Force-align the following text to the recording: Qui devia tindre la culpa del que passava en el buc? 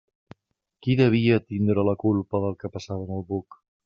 Qui 0.85 0.95
devia 1.01 1.37
tindre 1.51 1.83
la 1.89 1.95
culpa 2.07 2.41
del 2.47 2.57
que 2.65 2.73
passava 2.79 3.05
en 3.09 3.13
el 3.19 3.23
buc? 3.33 3.59